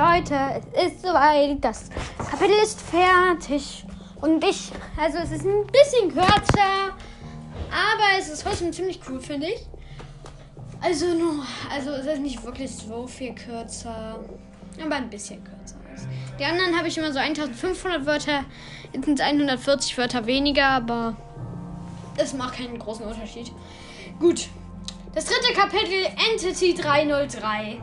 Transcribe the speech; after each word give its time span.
Leute, 0.00 0.62
es 0.72 0.92
ist 0.92 1.02
soweit. 1.02 1.62
Das 1.62 1.90
Kapitel 2.30 2.54
ist 2.62 2.80
fertig. 2.80 3.84
Und 4.22 4.42
ich, 4.42 4.70
also 4.98 5.18
es 5.18 5.30
ist 5.30 5.44
ein 5.44 5.66
bisschen 5.66 6.10
kürzer, 6.10 6.96
aber 7.70 8.18
es 8.18 8.30
ist 8.30 8.42
trotzdem 8.42 8.72
ziemlich 8.72 8.98
cool, 9.06 9.20
finde 9.20 9.48
ich. 9.48 9.60
Also 10.80 11.12
nur, 11.12 11.44
also 11.70 11.90
es 11.90 12.06
ist 12.06 12.20
nicht 12.20 12.42
wirklich 12.42 12.74
so 12.74 13.06
viel 13.06 13.34
kürzer, 13.34 14.18
aber 14.82 14.94
ein 14.94 15.10
bisschen 15.10 15.44
kürzer. 15.44 15.76
Die 16.38 16.44
anderen 16.44 16.78
habe 16.78 16.88
ich 16.88 16.96
immer 16.96 17.12
so 17.12 17.18
1500 17.18 18.06
Wörter, 18.06 18.44
jetzt 18.94 19.04
sind 19.04 19.20
es 19.20 19.24
140 19.24 19.98
Wörter 19.98 20.24
weniger, 20.24 20.66
aber 20.66 21.14
das 22.16 22.32
macht 22.32 22.54
keinen 22.54 22.78
großen 22.78 23.04
Unterschied. 23.04 23.52
Gut, 24.18 24.48
das 25.14 25.26
dritte 25.26 25.52
Kapitel 25.52 26.06
Entity 26.32 26.72
303 26.72 27.78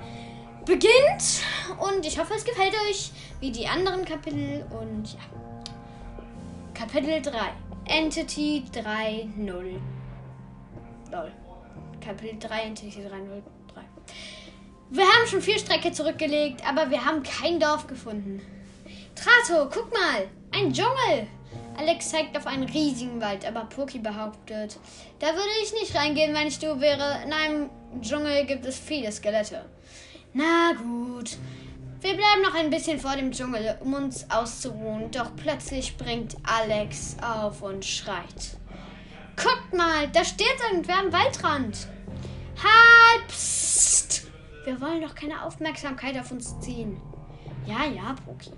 beginnt 0.65 1.43
und 1.80 2.05
ich 2.05 2.20
hoffe, 2.20 2.34
es 2.35 2.44
gefällt 2.44 2.73
euch 2.89 3.12
wie 3.39 3.52
die 3.52 3.67
anderen 3.67 4.05
Kapitel 4.05 4.66
und 4.70 5.13
ja. 5.13 5.20
Kapitel 6.73 7.21
3 7.21 7.38
Entity 7.85 8.63
3.0 8.73 9.80
Lol. 11.11 11.31
Kapitel 12.03 12.38
3 12.39 12.61
Entity 12.61 12.99
3.03 12.99 13.11
Wir 14.91 15.03
haben 15.03 15.27
schon 15.27 15.41
viel 15.41 15.59
Strecke 15.59 15.91
zurückgelegt, 15.91 16.61
aber 16.67 16.89
wir 16.89 17.03
haben 17.03 17.23
kein 17.23 17.59
Dorf 17.59 17.88
gefunden. 17.88 18.41
Trato, 19.16 19.70
guck 19.73 19.91
mal, 19.91 20.27
ein 20.52 20.72
Dschungel. 20.72 21.27
Alex 21.77 22.09
zeigt 22.09 22.36
auf 22.36 22.47
einen 22.47 22.63
riesigen 22.63 23.22
Wald, 23.22 23.45
aber 23.45 23.66
Poki 23.66 23.99
behauptet, 23.99 24.77
da 25.20 25.27
würde 25.27 25.49
ich 25.63 25.73
nicht 25.73 25.95
reingehen, 25.95 26.34
wenn 26.34 26.47
ich 26.47 26.59
du 26.59 26.80
wäre. 26.80 27.22
In 27.23 27.34
einem 27.34 27.70
Dschungel 28.02 28.45
gibt 28.45 28.66
es 28.66 28.80
viele 28.80 29.11
Skelette. 29.11 29.66
Na 30.34 30.73
gut. 30.73 31.38
Wir 32.00 32.14
bleiben 32.14 32.42
noch 32.44 32.53
ein 32.53 32.70
bisschen 32.70 33.00
vor 33.00 33.16
dem 33.16 33.31
Dschungel, 33.31 33.78
um 33.80 33.94
uns 33.94 34.30
auszuruhen. 34.30 35.09
Doch 35.11 35.36
plötzlich 35.36 35.88
springt 35.88 36.38
Alex 36.44 37.17
auf 37.22 37.64
und 37.64 37.84
schreit. 37.84 38.58
Guckt 39.36 39.73
mal, 39.73 40.08
da 40.09 40.23
steht 40.23 40.56
irgendwer 40.69 41.00
am 41.00 41.11
Waldrand. 41.11 41.88
Halt! 42.58 43.28
Psst. 43.28 44.28
Wir 44.64 44.80
wollen 44.80 45.02
doch 45.02 45.16
keine 45.16 45.44
Aufmerksamkeit 45.44 46.17
auf 46.19 46.31
uns 46.31 46.59
ziehen. 46.59 47.02
Ja, 47.66 47.86
ja, 47.86 48.16
Poki. 48.25 48.52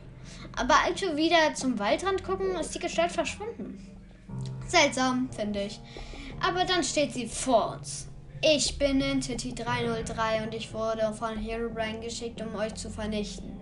Aber 0.58 0.76
als 0.86 1.02
wir 1.02 1.16
wieder 1.16 1.54
zum 1.54 1.80
Waldrand 1.80 2.24
gucken, 2.24 2.56
ist 2.56 2.76
die 2.76 2.80
Gestalt 2.80 3.12
verschwunden. 3.12 3.86
Seltsam, 4.68 5.30
finde 5.32 5.64
ich. 5.64 5.80
Aber 6.46 6.66
dann 6.66 6.84
steht 6.84 7.14
sie 7.14 7.28
vor 7.28 7.78
uns. 7.78 8.09
Ich 8.42 8.78
bin 8.78 9.02
Entity 9.02 9.54
303 9.54 10.44
und 10.44 10.54
ich 10.54 10.74
wurde 10.74 11.14
von 11.14 11.38
Herobrine 11.38 12.00
geschickt, 12.00 12.42
um 12.42 12.56
euch 12.56 12.74
zu 12.76 12.90
vernichten. 12.90 13.60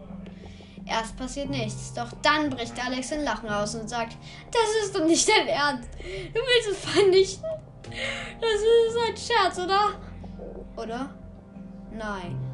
Erst 0.86 1.18
passiert 1.18 1.50
nichts, 1.50 1.94
doch 1.94 2.12
dann 2.22 2.50
bricht 2.50 2.84
Alex 2.84 3.12
in 3.12 3.24
Lachen 3.24 3.50
aus 3.50 3.76
und 3.76 3.90
sagt, 3.90 4.16
das 4.52 4.86
ist 4.86 4.96
doch 4.96 5.06
nicht 5.06 5.28
dein 5.28 5.48
Ernst. 5.48 5.90
Du 6.00 6.40
willst 6.40 6.70
es 6.72 6.92
vernichten? 6.92 7.50
Das 8.40 8.52
ist 8.52 8.98
ein 9.06 9.18
Scherz, 9.18 9.60
oder? 9.60 10.00
Oder? 10.78 11.10
Nein 11.92 12.48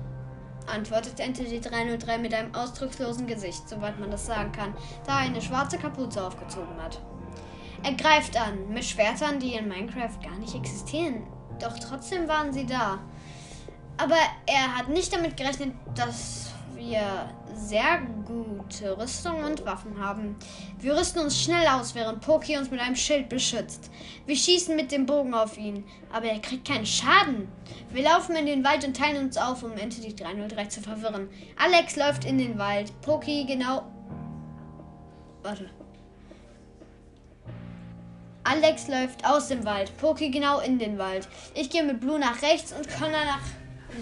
antwortet 0.67 1.19
Entity 1.19 1.59
303 1.59 2.17
mit 2.17 2.33
einem 2.33 2.53
ausdruckslosen 2.55 3.27
Gesicht, 3.27 3.67
soweit 3.67 3.99
man 3.99 4.11
das 4.11 4.25
sagen 4.25 4.51
kann, 4.51 4.73
da 5.05 5.19
er 5.19 5.25
eine 5.25 5.41
schwarze 5.41 5.77
Kapuze 5.77 6.25
aufgezogen 6.25 6.81
hat. 6.81 7.01
Er 7.83 7.93
greift 7.93 8.37
an, 8.37 8.69
mit 8.69 8.85
Schwertern, 8.85 9.39
die 9.39 9.55
in 9.55 9.67
Minecraft 9.67 10.21
gar 10.23 10.37
nicht 10.39 10.55
existieren. 10.55 11.23
Doch 11.59 11.77
trotzdem 11.79 12.27
waren 12.27 12.51
sie 12.51 12.65
da. 12.65 12.99
Aber 13.97 14.17
er 14.45 14.75
hat 14.75 14.89
nicht 14.89 15.13
damit 15.13 15.37
gerechnet, 15.37 15.73
dass 15.95 16.51
wir 16.75 17.29
sehr 17.55 18.01
gute 18.25 18.97
Rüstung 18.97 19.43
und 19.43 19.65
Waffen 19.65 19.99
haben. 19.99 20.35
Wir 20.79 20.95
rüsten 20.95 21.21
uns 21.21 21.41
schnell 21.41 21.67
aus, 21.67 21.95
während 21.95 22.21
Poki 22.21 22.57
uns 22.57 22.71
mit 22.71 22.79
einem 22.79 22.95
Schild 22.95 23.29
beschützt. 23.29 23.91
Wir 24.25 24.35
schießen 24.35 24.75
mit 24.75 24.91
dem 24.91 25.05
Bogen 25.05 25.33
auf 25.33 25.57
ihn, 25.57 25.85
aber 26.11 26.25
er 26.25 26.39
kriegt 26.39 26.67
keinen 26.67 26.85
Schaden. 26.85 27.47
Wir 27.91 28.03
laufen 28.03 28.35
in 28.35 28.45
den 28.45 28.63
Wald 28.63 28.85
und 28.85 28.97
teilen 28.97 29.25
uns 29.25 29.37
auf, 29.37 29.63
um 29.63 29.73
Entity 29.73 30.15
303 30.15 30.65
zu 30.65 30.81
verwirren. 30.81 31.29
Alex 31.57 31.95
läuft 31.95 32.25
in 32.25 32.37
den 32.37 32.57
Wald, 32.57 32.91
Poki 33.01 33.45
genau. 33.45 33.83
Warte. 35.43 35.69
Alex 38.45 38.89
läuft 38.89 39.25
aus 39.25 39.47
dem 39.47 39.63
Wald, 39.63 39.95
Poki 39.97 40.29
genau 40.29 40.59
in 40.59 40.77
den 40.77 40.97
Wald. 40.97 41.29
Ich 41.55 41.69
gehe 41.69 41.83
mit 41.83 42.01
Blue 42.01 42.19
nach 42.19 42.41
rechts 42.41 42.73
und 42.73 42.89
Connor 42.89 43.23
nach 43.25 43.41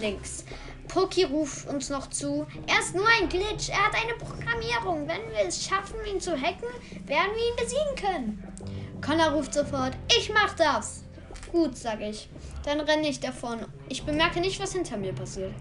links. 0.00 0.44
Poki 0.88 1.24
ruft 1.24 1.68
uns 1.68 1.90
noch 1.90 2.10
zu. 2.10 2.44
Er 2.66 2.80
ist 2.80 2.94
nur 2.94 3.06
ein 3.06 3.28
Glitch. 3.28 3.68
Er 3.70 3.86
hat 3.86 3.94
eine 3.94 4.14
Programmierung. 4.14 5.06
Wenn 5.06 5.30
wir 5.30 5.46
es 5.46 5.64
schaffen, 5.64 5.94
ihn 6.12 6.20
zu 6.20 6.32
hacken, 6.32 6.68
werden 7.06 7.30
wir 7.34 7.48
ihn 7.48 7.56
besiegen 7.56 7.94
können. 7.94 9.00
Connor 9.00 9.30
ruft 9.30 9.54
sofort. 9.54 9.96
Ich 10.18 10.30
mach 10.34 10.54
das. 10.54 11.04
Gut, 11.52 11.76
sag 11.76 12.00
ich. 12.00 12.28
Dann 12.64 12.80
renne 12.80 13.08
ich 13.08 13.20
davon. 13.20 13.60
Ich 13.88 14.02
bemerke 14.02 14.40
nicht, 14.40 14.60
was 14.60 14.72
hinter 14.72 14.96
mir 14.96 15.12
passiert. 15.12 15.54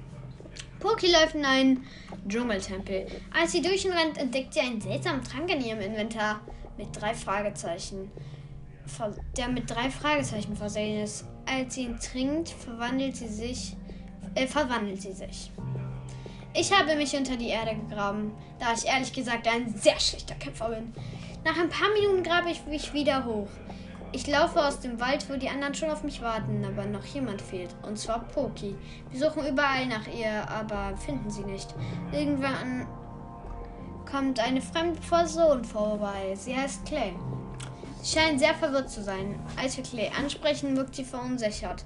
Poki 0.79 1.11
läuft 1.11 1.35
in 1.35 1.45
einen 1.45 1.85
Dschungeltempel. 2.27 3.05
Als 3.39 3.51
sie 3.51 3.61
durch 3.61 3.85
ihn 3.85 3.93
rennt, 3.93 4.17
entdeckt 4.17 4.55
sie 4.55 4.61
einen 4.61 4.81
seltsamen 4.81 5.23
Trank 5.23 5.49
in 5.51 5.63
ihrem 5.63 5.81
Inventar 5.81 6.41
mit 6.77 6.87
drei 6.99 7.13
Fragezeichen. 7.13 8.11
Der 9.37 9.47
mit 9.47 9.69
drei 9.69 9.89
Fragezeichen 9.89 10.55
versehen 10.55 11.03
ist. 11.03 11.25
Als 11.45 11.75
sie 11.75 11.83
ihn 11.83 11.99
trinkt, 11.99 12.49
verwandelt 12.49 13.15
sie 13.15 13.27
sich 13.27 13.75
äh, 14.35 14.47
verwandelt 14.47 15.01
sie 15.01 15.13
sich. 15.13 15.51
Ich 16.53 16.77
habe 16.77 16.95
mich 16.95 17.15
unter 17.15 17.37
die 17.37 17.49
Erde 17.49 17.75
gegraben, 17.75 18.33
da 18.59 18.73
ich 18.73 18.85
ehrlich 18.85 19.13
gesagt 19.13 19.47
ein 19.47 19.73
sehr 19.75 19.99
schlechter 19.99 20.35
Kämpfer 20.35 20.69
bin. 20.69 20.93
Nach 21.45 21.57
ein 21.57 21.69
paar 21.69 21.89
Minuten 21.93 22.23
grabe 22.23 22.49
ich 22.49 22.65
mich 22.65 22.93
wieder 22.93 23.25
hoch. 23.25 23.47
Ich 24.13 24.27
laufe 24.27 24.61
aus 24.61 24.81
dem 24.81 24.99
Wald, 24.99 25.29
wo 25.29 25.37
die 25.37 25.47
anderen 25.47 25.73
schon 25.73 25.89
auf 25.89 26.03
mich 26.03 26.21
warten, 26.21 26.65
aber 26.65 26.85
noch 26.85 27.05
jemand 27.05 27.41
fehlt. 27.41 27.73
Und 27.83 27.97
zwar 27.97 28.19
Poki. 28.19 28.75
Wir 29.09 29.19
suchen 29.19 29.47
überall 29.47 29.85
nach 29.87 30.05
ihr, 30.07 30.47
aber 30.49 30.97
finden 30.97 31.29
sie 31.29 31.45
nicht. 31.45 31.73
Irgendwann 32.11 32.85
kommt 34.09 34.41
eine 34.41 34.61
fremde 34.61 34.99
Person 34.99 35.63
vorbei. 35.63 36.35
Sie 36.35 36.55
heißt 36.55 36.85
Clay. 36.85 37.13
Sie 38.01 38.17
scheint 38.17 38.39
sehr 38.39 38.55
verwirrt 38.55 38.89
zu 38.89 39.03
sein. 39.03 39.39
Als 39.55 39.77
wir 39.77 39.83
Clay 39.83 40.11
ansprechen, 40.17 40.75
wirkt 40.75 40.95
sie 40.95 41.03
verunsichert. 41.03 41.83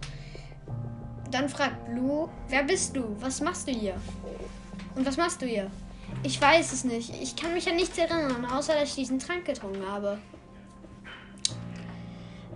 Dann 1.29 1.49
fragt 1.49 1.85
Blue, 1.85 2.29
wer 2.47 2.63
bist 2.63 2.95
du? 2.95 3.15
Was 3.19 3.41
machst 3.41 3.67
du 3.67 3.73
hier? 3.73 3.95
Und 4.95 5.05
was 5.05 5.17
machst 5.17 5.41
du 5.41 5.45
hier? 5.45 5.69
Ich 6.23 6.41
weiß 6.41 6.71
es 6.71 6.85
nicht. 6.85 7.13
Ich 7.21 7.35
kann 7.35 7.53
mich 7.53 7.67
an 7.67 7.75
nichts 7.75 7.97
erinnern, 7.97 8.45
außer 8.45 8.73
dass 8.73 8.89
ich 8.89 8.95
diesen 8.95 9.19
Trank 9.19 9.43
getrunken 9.43 9.85
habe. 9.85 10.17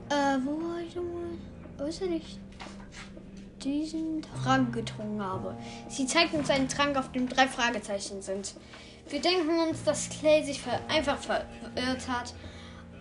Äh, 0.09 0.37
wo 0.45 0.51
war 0.61 0.79
ich 0.79 0.95
nochmal? 0.95 1.89
Ich 1.89 2.01
nicht. 2.01 2.39
Diesen 3.61 4.21
Trank 4.21 4.73
getrunken 4.73 5.21
habe. 5.21 5.57
Sie 5.89 6.05
zeigt 6.05 6.33
uns 6.33 6.49
einen 6.49 6.69
Trank, 6.69 6.95
auf 6.95 7.11
dem 7.11 7.27
drei 7.27 7.47
Fragezeichen 7.47 8.21
sind. 8.21 8.53
Wir 9.09 9.19
denken 9.19 9.59
uns, 9.67 9.83
dass 9.83 10.09
Clay 10.09 10.43
sich 10.43 10.61
einfach 10.87 11.17
verirrt 11.17 12.07
hat 12.07 12.33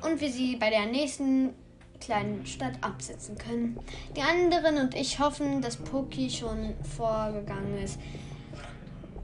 und 0.03 0.21
wir 0.21 0.31
sie 0.31 0.57
bei 0.57 0.71
der 0.71 0.87
nächsten 0.87 1.55
kleinen 2.01 2.47
Stadt 2.47 2.75
absetzen 2.81 3.37
können. 3.37 3.79
Die 4.17 4.23
anderen 4.23 4.79
und 4.79 4.95
ich 4.95 5.19
hoffen, 5.19 5.61
dass 5.61 5.77
Poki 5.77 6.31
schon 6.31 6.75
vorgegangen 6.97 7.79
ist 7.79 7.99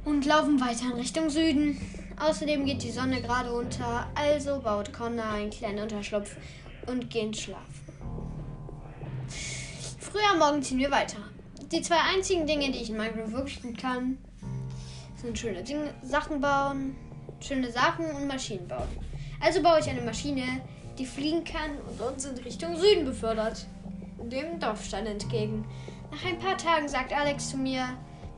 und 0.04 0.26
laufen 0.26 0.60
weiter 0.60 0.86
in 0.86 0.98
Richtung 0.98 1.30
Süden. 1.30 1.80
Außerdem 2.18 2.64
geht 2.64 2.82
die 2.82 2.90
Sonne 2.90 3.20
gerade 3.20 3.52
unter, 3.52 4.08
also 4.14 4.60
baut 4.60 4.92
Connor 4.92 5.24
einen 5.24 5.50
kleinen 5.50 5.80
Unterschlupf 5.80 6.36
und 6.86 7.10
gehen 7.10 7.34
schlafen. 7.34 7.84
Früher 9.98 10.38
Morgen 10.38 10.62
ziehen 10.62 10.78
wir 10.78 10.90
weiter. 10.90 11.18
Die 11.72 11.82
zwei 11.82 11.98
einzigen 12.14 12.46
Dinge, 12.46 12.70
die 12.70 12.82
ich 12.82 12.90
in 12.90 12.96
Minecraft 12.96 13.32
wirklich 13.32 13.62
gut 13.62 13.78
kann, 13.78 14.18
sind 15.16 15.36
schöne 15.38 15.64
Dinge, 15.64 15.92
Sachen 16.02 16.40
bauen, 16.40 16.94
schöne 17.40 17.70
Sachen 17.72 18.10
und 18.12 18.28
Maschinen 18.28 18.68
bauen. 18.68 18.88
Also 19.44 19.62
baue 19.62 19.78
ich 19.78 19.90
eine 19.90 20.00
Maschine, 20.00 20.62
die 20.96 21.04
fliegen 21.04 21.44
kann 21.44 21.76
und 21.86 22.00
uns 22.00 22.24
in 22.24 22.38
Richtung 22.38 22.76
Süden 22.78 23.04
befördert. 23.04 23.66
Dem 24.22 24.58
Dorfstein 24.58 25.04
entgegen. 25.04 25.66
Nach 26.10 26.24
ein 26.24 26.38
paar 26.38 26.56
Tagen 26.56 26.88
sagt 26.88 27.12
Alex 27.12 27.50
zu 27.50 27.58
mir, 27.58 27.86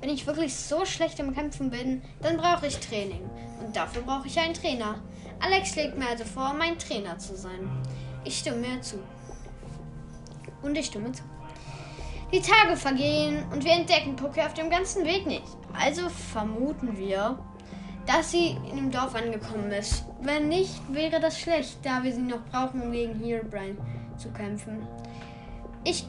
wenn 0.01 0.11
ich 0.11 0.27
wirklich 0.27 0.57
so 0.57 0.85
schlecht 0.85 1.21
im 1.21 1.33
Kämpfen 1.33 1.71
bin, 1.71 2.03
dann 2.23 2.37
brauche 2.39 2.67
ich 2.67 2.81
Training. 2.81 3.23
Und 3.65 3.77
dafür 3.77 4.03
brauche 4.03 4.27
ich 4.27 4.37
einen 4.41 4.55
Trainer. 4.55 4.97
Alex 5.39 5.75
schlägt 5.75 5.97
mir 5.97 6.09
also 6.09 6.25
vor, 6.25 6.55
mein 6.55 6.77
Trainer 6.77 7.17
zu 7.19 7.37
sein. 7.37 7.71
Ich 8.25 8.39
stimme 8.39 8.81
zu. 8.81 8.97
Und 10.63 10.77
ich 10.77 10.87
stimme 10.87 11.13
zu. 11.13 11.23
Die 12.33 12.41
Tage 12.41 12.77
vergehen 12.77 13.45
und 13.53 13.65
wir 13.65 13.73
entdecken 13.73 14.17
Poké 14.17 14.45
auf 14.45 14.55
dem 14.55 14.71
ganzen 14.71 15.05
Weg 15.05 15.25
nicht. 15.25 15.47
Also 15.73 16.09
vermuten 16.09 16.99
wir, 16.99 17.39
dass 18.07 18.31
sie 18.31 18.57
in 18.71 18.77
dem 18.77 18.91
Dorf 18.91 19.15
angekommen 19.15 19.71
ist. 19.73 20.05
Wenn 20.21 20.49
nicht, 20.49 20.81
wäre 20.93 21.21
das 21.21 21.41
schlecht, 21.41 21.79
da 21.83 22.03
wir 22.03 22.13
sie 22.13 22.23
noch 22.23 22.45
brauchen, 22.51 22.83
um 22.83 22.93
gegen 22.93 23.19
Herobrine 23.23 23.77
zu 24.17 24.31
kämpfen. 24.31 24.87
Ich, 25.85 26.07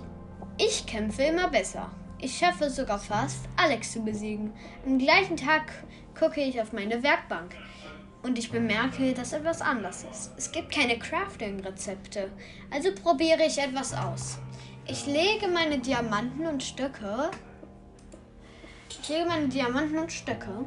ich 0.57 0.85
kämpfe 0.85 1.23
immer 1.23 1.49
besser. 1.49 1.89
Ich 2.19 2.37
schaffe 2.37 2.65
es 2.65 2.75
sogar 2.75 2.99
fast, 2.99 3.45
Alex 3.57 3.93
zu 3.93 4.01
besiegen. 4.01 4.53
Am 4.85 4.97
gleichen 4.97 5.37
Tag 5.37 5.71
gucke 6.17 6.41
ich 6.41 6.59
auf 6.61 6.73
meine 6.73 7.03
Werkbank 7.03 7.55
und 8.23 8.39
ich 8.39 8.51
bemerke, 8.51 9.13
dass 9.13 9.33
etwas 9.33 9.61
anders 9.61 10.05
ist. 10.11 10.31
Es 10.35 10.51
gibt 10.51 10.73
keine 10.73 10.97
Crafting-Rezepte, 10.97 12.31
also 12.71 12.89
probiere 12.93 13.45
ich 13.45 13.59
etwas 13.59 13.93
aus. 13.93 14.39
Ich 14.87 15.05
lege 15.05 15.47
meine 15.47 15.79
Diamanten 15.79 16.47
und 16.47 16.63
Stöcke. 16.63 17.29
Ich 18.89 19.09
lege 19.09 19.25
meine 19.25 19.47
Diamanten 19.47 19.99
und 19.99 20.11
Stöcke 20.11 20.65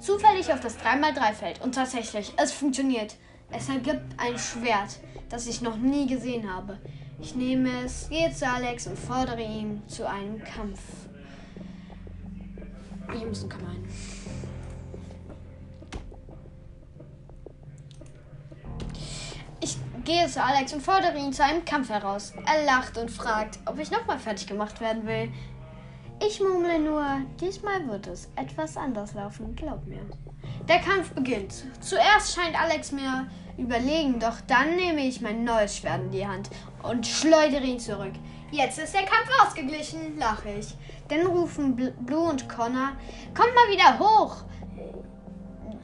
zufällig 0.00 0.52
auf 0.52 0.60
das 0.60 0.78
3x3-Feld 0.78 1.60
und 1.62 1.74
tatsächlich, 1.74 2.32
es 2.36 2.52
funktioniert. 2.52 3.16
Es 3.50 3.68
ergibt 3.68 4.04
ein 4.18 4.38
Schwert, 4.38 4.98
das 5.30 5.46
ich 5.46 5.62
noch 5.62 5.76
nie 5.76 6.06
gesehen 6.06 6.52
habe. 6.52 6.78
Ich 7.20 7.34
nehme 7.34 7.84
es, 7.84 8.08
gehe 8.08 8.32
zu 8.32 8.46
Alex 8.46 8.86
und 8.86 8.98
fordere 8.98 9.42
ihn 9.42 9.82
zu 9.88 10.08
einem 10.08 10.42
Kampf. 10.44 10.80
Ich 13.14 13.24
muss 13.24 13.40
einen 13.40 13.48
Kampf 13.48 13.64
ein. 13.64 13.88
Ich 19.60 19.76
gehe 20.04 20.26
zu 20.28 20.42
Alex 20.42 20.74
und 20.74 20.82
fordere 20.82 21.16
ihn 21.16 21.32
zu 21.32 21.42
einem 21.42 21.64
Kampf 21.64 21.88
heraus. 21.88 22.34
Er 22.46 22.64
lacht 22.64 22.98
und 22.98 23.10
fragt, 23.10 23.58
ob 23.66 23.78
ich 23.78 23.90
nochmal 23.90 24.18
fertig 24.18 24.46
gemacht 24.46 24.80
werden 24.80 25.06
will. 25.06 25.32
Ich 26.28 26.40
murmle 26.40 26.78
nur, 26.78 27.06
diesmal 27.40 27.88
wird 27.88 28.06
es 28.06 28.28
etwas 28.36 28.76
anders 28.76 29.14
laufen, 29.14 29.56
glaub 29.56 29.86
mir. 29.86 30.02
Der 30.68 30.78
Kampf 30.78 31.12
beginnt. 31.12 31.64
Zuerst 31.80 32.34
scheint 32.34 32.60
Alex 32.60 32.92
mir 32.92 33.30
überlegen, 33.56 34.20
doch 34.20 34.38
dann 34.46 34.76
nehme 34.76 35.06
ich 35.06 35.22
mein 35.22 35.42
neues 35.44 35.78
Schwert 35.78 36.02
in 36.02 36.10
die 36.10 36.26
Hand 36.26 36.50
und 36.82 37.06
schleudere 37.06 37.64
ihn 37.64 37.80
zurück. 37.80 38.12
Jetzt 38.50 38.78
ist 38.78 38.92
der 38.92 39.06
Kampf 39.06 39.30
ausgeglichen, 39.42 40.18
lache 40.18 40.50
ich. 40.50 40.74
Dann 41.08 41.26
rufen 41.26 41.74
Blue 41.74 42.28
und 42.28 42.46
Connor, 42.46 42.92
kommt 43.34 43.54
mal 43.54 43.72
wieder 43.72 43.98
hoch. 43.98 44.36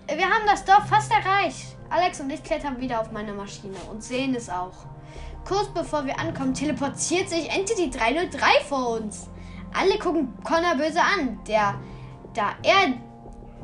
Wir 0.09 0.27
haben 0.27 0.45
das 0.47 0.67
Dorf 0.67 0.87
fast 0.89 1.11
erreicht. 1.11 1.75
Alex 1.89 2.21
und 2.21 2.29
ich 2.29 2.43
klettern 2.43 2.79
wieder 2.79 3.01
auf 3.01 3.13
meine 3.13 3.33
Maschine 3.33 3.79
und 3.91 4.05
sehen 4.05 4.35
es 4.35 4.51
auch. 4.51 4.85
Kurz 5.49 5.69
bevor 5.69 6.05
wir 6.05 6.19
ankommen, 6.19 6.53
teleportiert 6.53 7.31
sich 7.31 7.49
Entity 7.51 7.89
303 7.89 8.47
vor 8.69 9.01
uns. 9.01 9.29
Alle 9.75 9.99
gucken 9.99 10.33
Connor 10.45 10.77
böse 10.77 11.01
an, 11.01 11.39
der, 11.47 11.79
da 12.33 12.55
er 12.63 12.95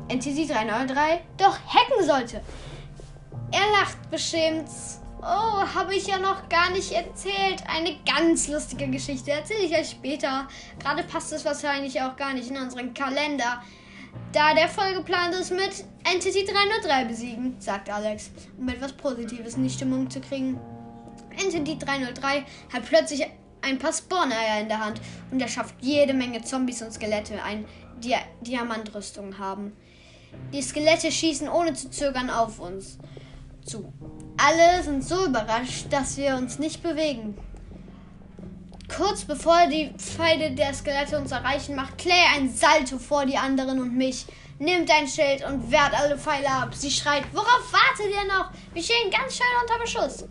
Entity 0.07 0.45
303 0.45 1.21
doch 1.37 1.57
hacken 1.67 2.05
sollte. 2.05 2.41
Er 3.51 3.71
lacht 3.79 4.09
beschämt. 4.11 4.69
Oh, 5.21 5.25
habe 5.75 5.95
ich 5.95 6.07
ja 6.07 6.17
noch 6.17 6.49
gar 6.49 6.71
nicht 6.71 6.91
erzählt. 6.91 7.63
Eine 7.67 7.95
ganz 8.05 8.47
lustige 8.47 8.87
Geschichte. 8.87 9.31
Erzähle 9.31 9.65
ich 9.65 9.77
euch 9.77 9.91
später. 9.91 10.47
Gerade 10.79 11.03
passt 11.03 11.31
es 11.31 11.45
wahrscheinlich 11.45 12.01
auch 12.01 12.15
gar 12.15 12.33
nicht 12.33 12.49
in 12.49 12.57
unseren 12.57 12.93
Kalender. 12.93 13.61
Da 14.31 14.53
der 14.53 14.67
vollgeplant 14.67 15.35
ist 15.35 15.51
mit 15.51 15.85
Entity 16.03 16.45
303 16.45 17.05
besiegen, 17.05 17.55
sagt 17.59 17.89
Alex, 17.89 18.31
um 18.57 18.67
etwas 18.67 18.93
Positives 18.93 19.55
in 19.55 19.63
die 19.63 19.69
Stimmung 19.69 20.09
zu 20.09 20.19
kriegen. 20.21 20.59
Entity 21.37 21.77
303 21.77 22.45
hat 22.73 22.85
plötzlich 22.85 23.27
ein 23.61 23.77
paar 23.77 23.93
Spawner 23.93 24.35
in 24.59 24.67
der 24.67 24.83
Hand 24.83 25.01
und 25.31 25.41
er 25.41 25.47
schafft 25.47 25.75
jede 25.81 26.13
Menge 26.13 26.43
Zombies 26.43 26.81
und 26.81 26.93
Skelette, 26.93 27.41
ein 27.43 27.65
Dia 27.99 28.19
Diamantrüstung 28.41 29.37
haben. 29.37 29.73
Die 30.53 30.61
Skelette 30.61 31.11
schießen 31.11 31.49
ohne 31.49 31.73
zu 31.73 31.89
zögern 31.89 32.29
auf 32.29 32.59
uns 32.59 32.97
zu. 33.63 33.93
Alle 34.37 34.83
sind 34.83 35.03
so 35.03 35.25
überrascht, 35.25 35.87
dass 35.89 36.17
wir 36.17 36.35
uns 36.35 36.57
nicht 36.57 36.81
bewegen. 36.81 37.37
Kurz 38.95 39.23
bevor 39.23 39.67
die 39.67 39.93
Pfeile 39.97 40.51
der 40.51 40.73
Skelette 40.73 41.17
uns 41.17 41.31
erreichen, 41.31 41.75
macht 41.75 41.97
Clay 41.97 42.25
ein 42.35 42.53
Salto 42.53 42.97
vor 42.97 43.25
die 43.25 43.37
anderen 43.37 43.79
und 43.79 43.95
mich, 43.95 44.25
nimmt 44.59 44.91
ein 44.91 45.07
Schild 45.07 45.45
und 45.45 45.71
wehrt 45.71 45.93
alle 45.93 46.17
Pfeile 46.17 46.49
ab. 46.49 46.73
Sie 46.73 46.91
schreit, 46.91 47.23
worauf 47.31 47.71
wartet 47.71 48.13
ihr 48.13 48.27
noch? 48.33 48.51
Wir 48.73 48.83
stehen 48.83 49.09
ganz 49.09 49.37
schön 49.37 49.45
unter 49.61 49.79
Beschuss. 49.79 50.25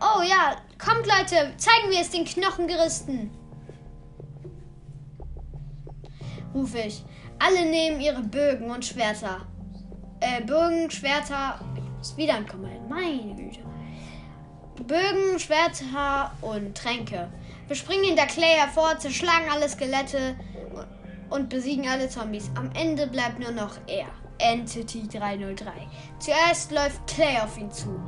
Oh 0.00 0.22
ja, 0.22 0.56
kommt 0.78 1.06
Leute, 1.06 1.52
zeigen 1.56 1.90
wir 1.90 2.00
es 2.00 2.10
den 2.10 2.24
Knochengeristen. 2.24 3.30
Rufe 6.54 6.78
ich. 6.78 7.04
Alle 7.38 7.66
nehmen 7.66 8.00
ihre 8.00 8.22
Bögen 8.22 8.70
und 8.70 8.84
Schwerter. 8.84 9.46
Äh, 10.20 10.42
Bögen, 10.42 10.90
Schwerter. 10.90 11.60
Ich 11.74 11.98
muss 11.98 12.16
wieder 12.16 12.34
ein 12.34 12.46
Kommando. 12.46 12.80
Meine 12.88 13.34
Güte. 13.34 13.60
Bögen, 14.86 15.38
Schwerter 15.38 16.32
und 16.40 16.76
Tränke. 16.76 17.28
Wir 17.66 17.76
springen 17.76 18.04
hinter 18.04 18.26
Clay 18.26 18.54
hervor, 18.56 18.98
zerschlagen 18.98 19.50
alle 19.52 19.68
Skelette 19.68 20.36
und 21.28 21.48
besiegen 21.48 21.88
alle 21.88 22.08
Zombies. 22.08 22.50
Am 22.54 22.70
Ende 22.72 23.06
bleibt 23.08 23.40
nur 23.40 23.50
noch 23.50 23.76
er. 23.86 24.06
Entity 24.38 25.08
303. 25.08 25.72
Zuerst 26.18 26.70
läuft 26.70 27.06
Clay 27.06 27.38
auf 27.42 27.58
ihn 27.58 27.70
zu. 27.72 28.00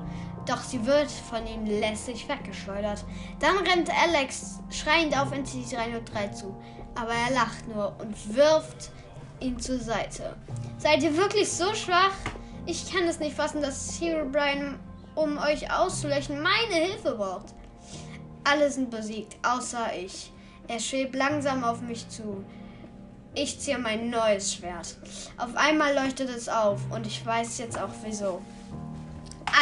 Doch 0.48 0.62
sie 0.62 0.84
wird 0.86 1.10
von 1.10 1.46
ihm 1.46 1.66
lässig 1.66 2.26
weggeschleudert. 2.26 3.04
Dann 3.38 3.58
rennt 3.58 3.90
Alex 3.90 4.60
schreiend 4.70 5.14
auf 5.18 5.30
Entity 5.30 5.76
303 5.76 6.28
zu. 6.28 6.56
Aber 6.94 7.12
er 7.12 7.34
lacht 7.34 7.68
nur 7.68 7.94
und 8.00 8.34
wirft 8.34 8.90
ihn 9.40 9.60
zur 9.60 9.78
Seite. 9.78 10.34
Seid 10.78 11.02
ihr 11.02 11.14
wirklich 11.16 11.52
so 11.52 11.74
schwach? 11.74 12.14
Ich 12.64 12.90
kann 12.90 13.04
es 13.04 13.20
nicht 13.20 13.36
fassen, 13.36 13.60
dass 13.60 14.00
Hero 14.00 14.26
Brian, 14.26 14.78
um 15.14 15.36
euch 15.38 15.70
auszulöschen, 15.70 16.42
meine 16.42 16.86
Hilfe 16.86 17.14
braucht. 17.14 17.54
Alle 18.44 18.70
sind 18.70 18.90
besiegt, 18.90 19.36
außer 19.46 19.94
ich. 19.94 20.32
Er 20.66 20.80
schwebt 20.80 21.14
langsam 21.14 21.62
auf 21.62 21.82
mich 21.82 22.08
zu. 22.08 22.44
Ich 23.34 23.60
ziehe 23.60 23.78
mein 23.78 24.08
neues 24.08 24.54
Schwert. 24.54 24.96
Auf 25.36 25.54
einmal 25.56 25.94
leuchtet 25.94 26.30
es 26.30 26.48
auf 26.48 26.80
und 26.90 27.06
ich 27.06 27.24
weiß 27.24 27.58
jetzt 27.58 27.78
auch 27.78 27.90
wieso. 28.02 28.40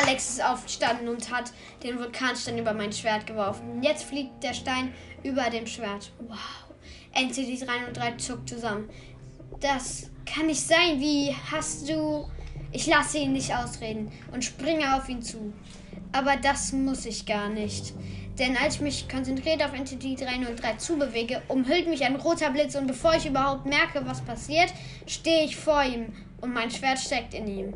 Alex 0.03 0.31
ist 0.31 0.45
aufgestanden 0.45 1.09
und 1.09 1.31
hat 1.31 1.53
den 1.83 1.99
Vulkanstein 1.99 2.59
über 2.59 2.75
mein 2.75 2.93
Schwert 2.93 3.27
geworfen. 3.27 3.83
Jetzt 3.83 4.05
fliegt 4.05 4.43
der 4.43 4.53
Stein 4.53 4.93
über 5.23 5.49
dem 5.49 5.67
Schwert. 5.67 6.13
Wow. 6.19 6.39
Entity 7.13 7.59
303 7.59 8.17
zuckt 8.17 8.49
zusammen. 8.49 8.91
Das 9.61 10.11
kann 10.27 10.47
nicht 10.47 10.61
sein. 10.61 11.01
Wie 11.01 11.35
hast 11.51 11.89
du. 11.89 12.29
Ich 12.73 12.87
lasse 12.87 13.19
ihn 13.19 13.33
nicht 13.33 13.55
ausreden 13.55 14.13
und 14.33 14.45
springe 14.45 14.97
auf 14.97 15.09
ihn 15.09 15.23
zu. 15.23 15.53
Aber 16.13 16.37
das 16.37 16.73
muss 16.73 17.07
ich 17.07 17.25
gar 17.25 17.49
nicht. 17.49 17.95
Denn 18.39 18.55
als 18.57 18.77
ich 18.77 18.81
mich 18.83 19.09
konzentriert 19.09 19.65
auf 19.65 19.73
Entity 19.73 20.15
303 20.15 20.77
zubewege, 20.77 21.43
umhüllt 21.49 21.89
mich 21.89 22.05
ein 22.05 22.17
roter 22.17 22.51
Blitz 22.51 22.75
und 22.75 22.87
bevor 22.87 23.15
ich 23.15 23.25
überhaupt 23.25 23.65
merke, 23.65 24.05
was 24.05 24.21
passiert, 24.21 24.75
stehe 25.07 25.47
ich 25.47 25.57
vor 25.57 25.83
ihm 25.83 26.13
und 26.43 26.53
mein 26.53 26.71
Schwert 26.71 26.99
steckt 26.99 27.33
in 27.33 27.47
ihm. 27.47 27.75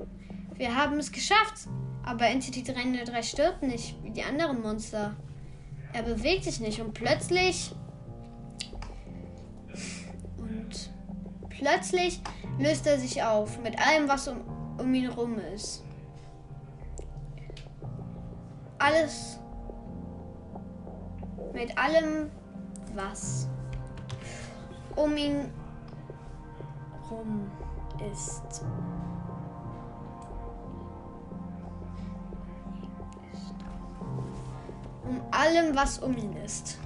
Wir 0.56 0.76
haben 0.76 0.99
es 0.99 1.11
geschafft. 1.11 1.68
Aber 2.04 2.26
Entity 2.26 2.62
303 2.62 3.23
stirbt 3.23 3.62
nicht, 3.62 4.02
wie 4.02 4.11
die 4.11 4.23
anderen 4.23 4.62
Monster. 4.62 5.16
Er 5.92 6.02
bewegt 6.02 6.45
sich 6.45 6.61
nicht 6.61 6.80
und 6.80 6.95
plötzlich. 6.95 7.75
Und 10.38 10.90
plötzlich 11.49 12.21
löst 12.59 12.87
er 12.87 12.99
sich 12.99 13.23
auf 13.23 13.61
mit 13.62 13.78
allem, 13.78 14.09
was 14.09 14.28
um, 14.28 14.40
um 14.78 14.95
ihn 14.95 15.09
rum 15.09 15.38
ist. 15.54 15.85
Alles. 18.78 19.38
Mit 21.52 21.76
allem, 21.76 22.30
was 22.95 23.49
um 24.97 25.16
ihn 25.16 25.52
rum 27.11 27.50
ist. 28.11 28.64
Allem, 35.40 35.75
was 35.75 35.99
um 35.99 36.16
ihn 36.16 36.37
ist. 36.44 36.78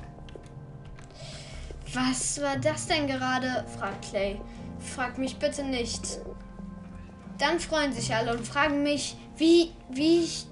Was 1.92 2.40
war 2.40 2.56
das 2.56 2.86
denn 2.86 3.06
gerade? 3.06 3.64
fragt 3.78 4.10
Clay. 4.10 4.40
Frag 4.78 5.18
mich 5.18 5.36
bitte 5.36 5.62
nicht. 5.64 6.18
Dann 7.38 7.58
freuen 7.58 7.92
sich 7.92 8.14
alle 8.14 8.36
und 8.36 8.46
fragen 8.46 8.82
mich, 8.82 9.16
wie, 9.36 9.72
wie 9.90 10.20
ich 10.20 10.46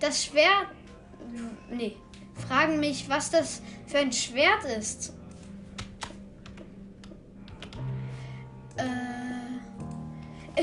das 0.00 0.24
Schwert. 0.24 0.68
Nee, 1.70 1.96
fragen 2.46 2.78
mich, 2.78 3.08
was 3.08 3.30
das 3.30 3.62
für 3.86 3.98
ein 3.98 4.12
Schwert 4.12 4.64
ist. 4.78 5.15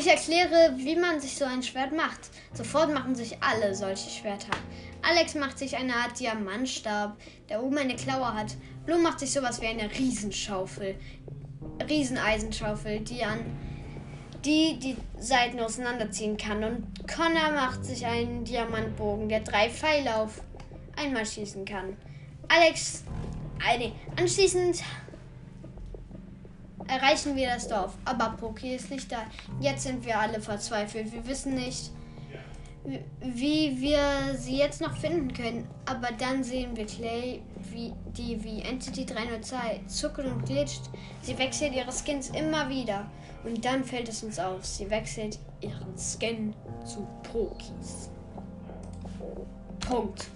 Ich 0.03 0.09
erkläre, 0.09 0.73
wie 0.77 0.95
man 0.95 1.19
sich 1.19 1.35
so 1.35 1.45
ein 1.45 1.63
Schwert 1.63 1.93
macht. 1.93 2.19
Sofort 2.53 2.93
machen 2.93 3.15
sich 3.15 3.37
alle 3.41 3.73
solche 3.73 4.09
Schwerter. 4.09 4.51
Alex 5.01 5.35
macht 5.35 5.57
sich 5.57 5.77
eine 5.77 5.95
Art 5.95 6.19
Diamantstab, 6.19 7.17
der 7.49 7.63
oben 7.63 7.77
eine 7.77 7.95
Klaue 7.95 8.33
hat. 8.33 8.55
Blue 8.85 8.97
macht 8.97 9.19
sich 9.19 9.31
sowas 9.31 9.61
wie 9.61 9.67
eine 9.67 9.89
Riesenschaufel. 9.89 10.95
Rieseneisenschaufel, 11.89 12.99
die 12.99 13.23
an 13.23 13.39
die 14.43 14.77
die 14.77 14.97
Seiten 15.19 15.59
auseinanderziehen 15.61 16.35
kann. 16.35 16.63
Und 16.65 17.07
Connor 17.07 17.51
macht 17.53 17.85
sich 17.85 18.05
einen 18.05 18.43
Diamantbogen, 18.43 19.29
der 19.29 19.39
drei 19.39 19.69
Pfeile 19.69 20.17
auf 20.17 20.41
einmal 20.97 21.25
schießen 21.25 21.63
kann. 21.63 21.95
Alex, 22.49 23.05
äh, 23.65 23.91
anschließend 24.19 24.83
erreichen 26.87 27.35
wir 27.35 27.49
das 27.49 27.67
Dorf. 27.67 27.93
Aber 28.05 28.35
Poki 28.37 28.75
ist 28.75 28.89
nicht 28.91 29.11
da. 29.11 29.23
Jetzt 29.59 29.83
sind 29.83 30.05
wir 30.05 30.19
alle 30.19 30.39
verzweifelt. 30.39 31.11
Wir 31.11 31.25
wissen 31.27 31.55
nicht, 31.55 31.91
wie 33.21 33.79
wir 33.79 34.35
sie 34.37 34.57
jetzt 34.57 34.81
noch 34.81 34.95
finden 34.97 35.33
können. 35.33 35.67
Aber 35.85 36.09
dann 36.17 36.43
sehen 36.43 36.75
wir 36.75 36.85
Clay, 36.85 37.41
wie 37.71 37.93
die 38.17 38.43
wie 38.43 38.61
Entity 38.61 39.05
302 39.05 39.81
zuckelt 39.87 40.27
und 40.27 40.45
glitscht. 40.45 40.83
Sie 41.21 41.37
wechselt 41.37 41.73
ihre 41.73 41.91
Skins 41.91 42.29
immer 42.29 42.69
wieder. 42.69 43.09
Und 43.43 43.63
dann 43.65 43.83
fällt 43.83 44.09
es 44.09 44.23
uns 44.23 44.39
auf. 44.39 44.65
Sie 44.65 44.89
wechselt 44.89 45.39
ihren 45.61 45.97
Skin 45.97 46.53
zu 46.85 47.07
Pokis. 47.31 48.09
Punkt. 49.79 50.27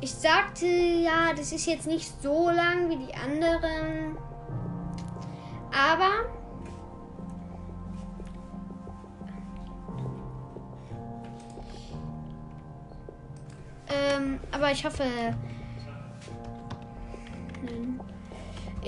Ich 0.00 0.12
sagte 0.12 0.66
ja, 0.66 1.32
das 1.36 1.52
ist 1.52 1.66
jetzt 1.66 1.86
nicht 1.86 2.22
so 2.22 2.50
lang 2.50 2.88
wie 2.88 2.96
die 2.96 3.14
anderen. 3.14 4.16
Aber 5.72 6.24
ähm, 13.88 14.40
aber 14.50 14.72
ich 14.72 14.84
hoffe, 14.84 15.04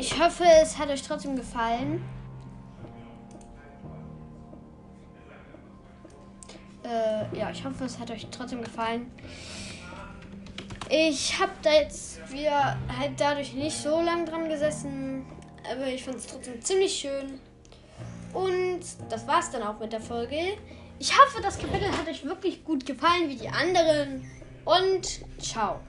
ich 0.01 0.19
hoffe, 0.19 0.45
es 0.63 0.79
hat 0.79 0.89
euch 0.89 1.03
trotzdem 1.03 1.37
gefallen. 1.37 2.03
Äh, 6.83 7.39
ja, 7.39 7.51
ich 7.51 7.65
hoffe, 7.65 7.85
es 7.85 7.99
hat 7.99 8.11
euch 8.11 8.27
trotzdem 8.31 8.63
gefallen. 8.63 9.13
Ich 10.89 11.39
habe 11.39 11.53
da 11.63 11.73
jetzt 11.73 12.33
wieder 12.33 12.77
halt 12.99 13.21
dadurch 13.21 13.53
nicht 13.53 13.77
so 13.77 14.01
lang 14.01 14.27
dran 14.27 14.49
gesessen, 14.49 15.27
aber 15.71 15.87
ich 15.87 16.03
fand 16.03 16.17
es 16.17 16.27
trotzdem 16.27 16.61
ziemlich 16.63 16.93
schön. 16.93 17.41
Und 18.33 18.81
das 19.09 19.27
war's 19.27 19.51
dann 19.51 19.63
auch 19.63 19.79
mit 19.79 19.93
der 19.93 20.01
Folge. 20.01 20.57
Ich 20.99 21.13
hoffe, 21.19 21.41
das 21.43 21.59
Kapitel 21.59 21.91
hat 21.91 22.09
euch 22.09 22.25
wirklich 22.25 22.65
gut 22.65 22.85
gefallen 22.87 23.29
wie 23.29 23.37
die 23.37 23.49
anderen. 23.49 24.31
Und 24.65 25.21
ciao. 25.41 25.81